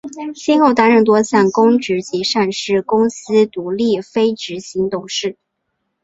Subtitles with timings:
[0.33, 5.37] 先后担任多项公职及上市公司独立非执行董事。